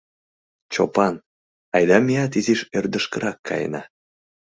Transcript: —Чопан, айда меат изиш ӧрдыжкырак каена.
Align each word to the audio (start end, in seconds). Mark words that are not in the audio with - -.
—Чопан, 0.73 1.15
айда 1.75 1.97
меат 2.07 2.33
изиш 2.39 2.61
ӧрдыжкырак 2.77 3.37
каена. 3.47 3.81